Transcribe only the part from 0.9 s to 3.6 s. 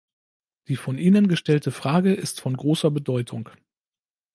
Ihnen gestellte Frage ist von großer Bedeutung.